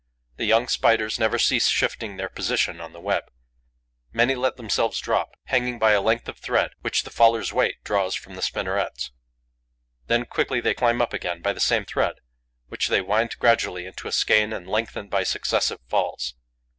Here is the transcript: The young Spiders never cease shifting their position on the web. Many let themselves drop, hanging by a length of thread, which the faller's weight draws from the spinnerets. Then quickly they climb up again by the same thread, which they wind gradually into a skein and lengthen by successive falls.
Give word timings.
The 0.37 0.45
young 0.45 0.67
Spiders 0.67 1.19
never 1.19 1.37
cease 1.37 1.67
shifting 1.67 2.17
their 2.17 2.27
position 2.27 2.81
on 2.81 2.91
the 2.91 2.99
web. 2.99 3.25
Many 4.11 4.33
let 4.33 4.57
themselves 4.57 4.99
drop, 4.99 5.35
hanging 5.43 5.77
by 5.77 5.91
a 5.91 6.01
length 6.01 6.27
of 6.27 6.39
thread, 6.39 6.71
which 6.81 7.03
the 7.03 7.11
faller's 7.11 7.53
weight 7.53 7.83
draws 7.83 8.15
from 8.15 8.33
the 8.33 8.41
spinnerets. 8.41 9.11
Then 10.07 10.25
quickly 10.25 10.59
they 10.59 10.73
climb 10.73 11.03
up 11.03 11.13
again 11.13 11.43
by 11.43 11.53
the 11.53 11.59
same 11.59 11.85
thread, 11.85 12.15
which 12.67 12.87
they 12.87 13.01
wind 13.01 13.37
gradually 13.37 13.85
into 13.85 14.07
a 14.07 14.11
skein 14.11 14.51
and 14.53 14.65
lengthen 14.67 15.07
by 15.07 15.21
successive 15.21 15.81
falls. 15.87 16.33